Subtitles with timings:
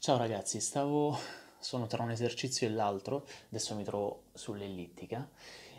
[0.00, 1.18] Ciao ragazzi, stavo...
[1.58, 5.28] sono tra un esercizio e l'altro, adesso mi trovo sull'ellittica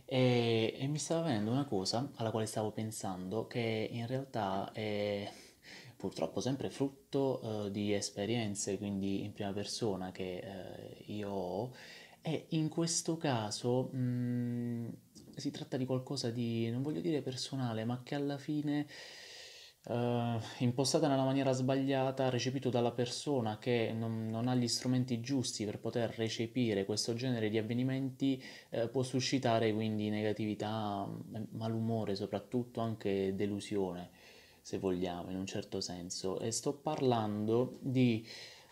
[0.06, 5.32] e, e mi stava venendo una cosa alla quale stavo pensando che in realtà è
[5.96, 11.72] purtroppo sempre frutto eh, di esperienze, quindi in prima persona che eh, io ho
[12.22, 14.90] e in questo caso mh,
[15.36, 18.86] si tratta di qualcosa di, non voglio dire personale, ma che alla fine
[19.90, 25.66] eh, impostata nella maniera sbagliata, recepito dalla persona che non, non ha gli strumenti giusti
[25.66, 32.82] per poter recepire questo genere di avvenimenti, eh, può suscitare quindi negatività, m- malumore, soprattutto
[32.82, 34.12] anche delusione,
[34.62, 36.40] se vogliamo, in un certo senso.
[36.40, 38.24] E sto parlando di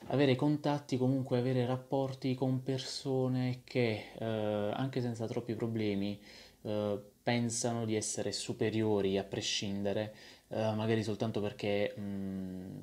[0.10, 6.20] avere contatti, comunque avere rapporti con persone che, eh, anche senza troppi problemi,
[6.62, 10.14] eh, pensano di essere superiori a prescindere
[10.50, 12.82] eh, magari soltanto perché, mh,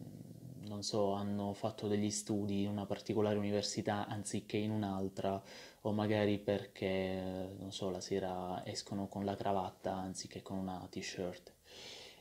[0.66, 5.42] non so, hanno fatto degli studi in una particolare università anziché in un'altra,
[5.82, 11.52] o magari perché, non so, la sera escono con la cravatta anziché con una t-shirt.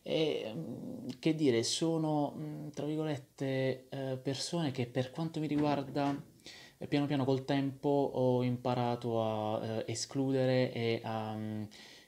[0.03, 6.15] E mh, che dire, sono, mh, tra virgolette, eh, persone che per quanto mi riguarda,
[6.77, 11.37] eh, piano piano col tempo ho imparato a escludere e a,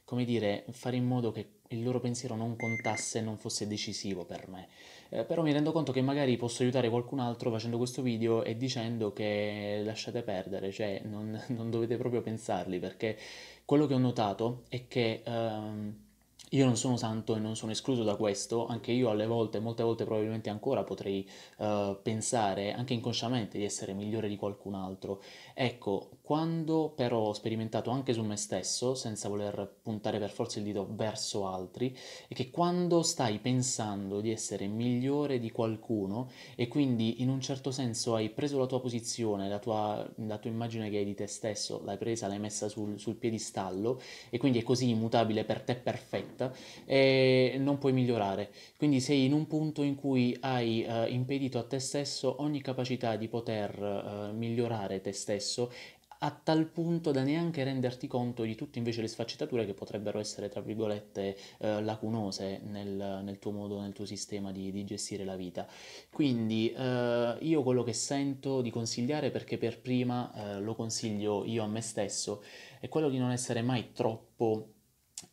[0.04, 4.26] come dire, fare in modo che il loro pensiero non contasse e non fosse decisivo
[4.26, 4.68] per me.
[5.10, 8.58] Eh, però mi rendo conto che magari posso aiutare qualcun altro facendo questo video e
[8.58, 13.18] dicendo che lasciate perdere, cioè non, non dovete proprio pensarli, perché
[13.66, 16.04] quello che ho notato è che ehm,
[16.50, 19.84] io non sono santo e non sono escluso da questo, anche io alle volte, molte
[19.84, 21.28] volte probabilmente ancora potrei
[21.58, 25.22] eh, pensare, anche inconsciamente, di essere migliore di qualcun altro.
[25.54, 30.66] Ecco, quando però ho sperimentato anche su me stesso, senza voler puntare per forza il
[30.66, 31.96] dito verso altri,
[32.28, 37.70] è che quando stai pensando di essere migliore di qualcuno e quindi in un certo
[37.70, 41.28] senso hai preso la tua posizione, la tua, la tua immagine che hai di te
[41.28, 44.02] stesso, l'hai presa, l'hai messa sul, sul piedistallo
[44.32, 46.52] e quindi è così immutabile per te perfetta,
[46.86, 48.50] e non puoi migliorare.
[48.78, 53.16] Quindi sei in un punto in cui hai eh, impedito a te stesso ogni capacità
[53.16, 55.72] di poter eh, migliorare te stesso
[56.20, 60.50] a tal punto da neanche renderti conto di tutte invece le sfaccettature che potrebbero essere,
[60.50, 65.36] tra virgolette, eh, lacunose nel, nel, tuo modo, nel tuo sistema di, di gestire la
[65.36, 65.68] vita.
[66.12, 71.64] Quindi eh, io quello che sento di consigliare, perché per prima eh, lo consiglio io
[71.64, 72.44] a me stesso,
[72.80, 74.75] è quello di non essere mai troppo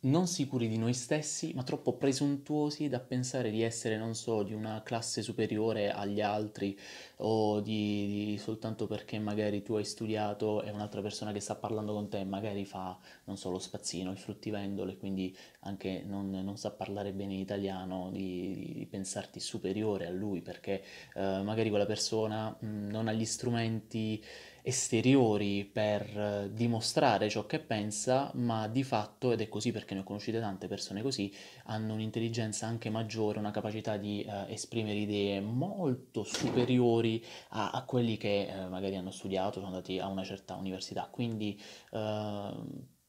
[0.03, 4.53] non sicuri di noi stessi, ma troppo presuntuosi da pensare di essere, non so, di
[4.53, 6.77] una classe superiore agli altri
[7.17, 11.93] o di, di soltanto perché magari tu hai studiato e un'altra persona che sta parlando
[11.93, 16.57] con te magari fa, non so, lo spazzino, il fruttivendolo e quindi anche non, non
[16.57, 20.83] sa parlare bene italiano, di, di, pensarti superiore a lui perché
[21.15, 24.21] eh, magari quella persona mh, non ha gli strumenti
[24.63, 29.99] esteriori per eh, dimostrare ciò che pensa, ma di fatto, ed è così perché ne
[29.99, 31.31] ho conosciute tante persone così,
[31.65, 38.17] hanno un'intelligenza anche maggiore, una capacità di eh, esprimere idee molto superiori a, a quelli
[38.17, 41.09] che eh, magari hanno studiato, sono andati a una certa università.
[41.11, 41.59] Quindi
[41.91, 42.51] eh,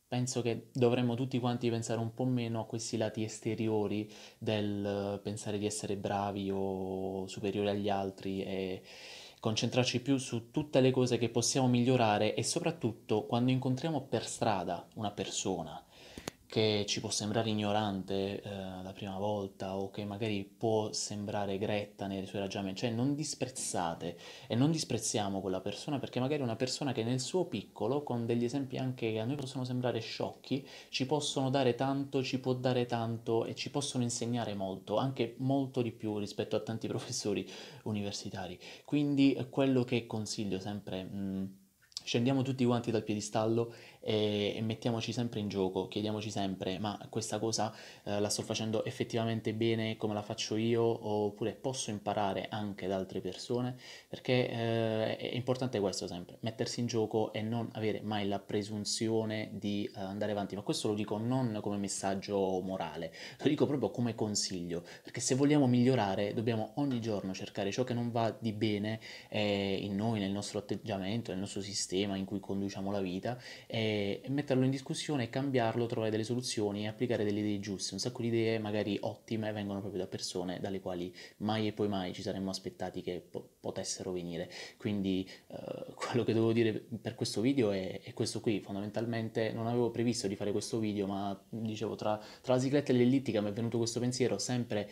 [0.08, 5.58] penso che dovremmo tutti quanti pensare un po' meno a questi lati esteriori del pensare
[5.58, 8.82] di essere bravi o superiori agli altri e
[9.44, 14.88] concentrarci più su tutte le cose che possiamo migliorare e soprattutto quando incontriamo per strada
[14.94, 15.84] una persona
[16.54, 18.48] che ci può sembrare ignorante eh,
[18.84, 24.16] la prima volta o che magari può sembrare gretta nei suoi ragionamenti, cioè non disprezzate
[24.46, 28.24] e non disprezziamo quella persona perché magari è una persona che nel suo piccolo, con
[28.24, 32.54] degli esempi anche che a noi possono sembrare sciocchi, ci possono dare tanto, ci può
[32.54, 37.50] dare tanto e ci possono insegnare molto, anche molto di più rispetto a tanti professori
[37.82, 38.56] universitari.
[38.84, 41.02] Quindi quello che consiglio sempre...
[41.02, 41.44] Mh, mm,
[42.04, 47.38] scendiamo tutti quanti dal piedistallo e, e, mettiamoci sempre in gioco, chiediamoci sempre ma questa
[47.38, 52.86] cosa eh, la sto facendo effettivamente bene come la faccio io oppure posso imparare anche
[52.86, 53.76] da altre persone?
[54.06, 59.48] Perché eh, è importante questo sempre, mettersi in gioco e non avere mai la presunzione
[59.52, 63.90] di eh, andare avanti, ma questo lo dico non come messaggio morale, lo dico proprio
[63.90, 68.52] come consiglio, perché se vogliamo migliorare dobbiamo ogni giorno cercare ciò che non va di
[68.52, 69.00] bene
[69.30, 74.22] eh, in noi, nel nostro atteggiamento, nel nostro sistema in cui conduciamo la vita e
[74.28, 77.94] metterlo in discussione, cambiarlo, trovare delle soluzioni e applicare delle idee giuste.
[77.94, 81.88] Un sacco di idee magari ottime vengono proprio da persone dalle quali mai e poi
[81.88, 84.50] mai ci saremmo aspettati che po- potessero venire.
[84.76, 88.60] Quindi eh, quello che devo dire per questo video è, è, questo qui.
[88.60, 92.96] Fondamentalmente non avevo previsto di fare questo video, ma dicevo tra, tra la cicletta e
[92.96, 94.90] l'ellittica mi è venuto questo pensiero sempre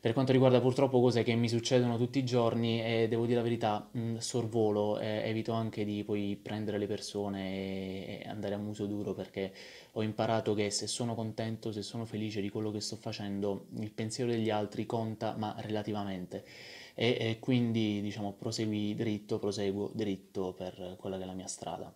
[0.00, 3.42] Per quanto riguarda purtroppo cose che mi succedono tutti i giorni, e devo dire la
[3.42, 8.58] verità, mh, sorvolo, eh, evito anche di poi prendere le persone e, e andare a
[8.58, 9.52] muso duro perché
[9.92, 13.90] ho imparato che se sono contento, se sono felice di quello che sto facendo, il
[13.90, 16.44] pensiero degli altri conta, ma relativamente.
[16.94, 21.92] E, e quindi, diciamo, prosegui dritto, proseguo dritto per quella che è la mia strada.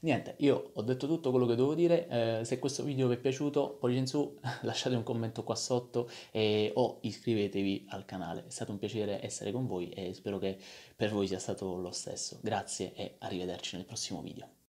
[0.00, 3.18] Niente, io ho detto tutto quello che dovevo dire, eh, se questo video vi è
[3.18, 8.50] piaciuto pollice in su, lasciate un commento qua sotto e, o iscrivetevi al canale, è
[8.50, 10.58] stato un piacere essere con voi e spero che
[10.94, 12.38] per voi sia stato lo stesso.
[12.42, 14.65] Grazie e arrivederci nel prossimo video.